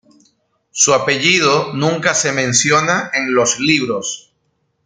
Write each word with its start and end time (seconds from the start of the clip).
Su 0.71 0.95
apellido 0.95 1.73
nunca 1.75 2.15
se 2.15 2.31
menciona 2.31 3.11
en 3.13 3.35
los 3.35 3.59
libros. 3.59 4.33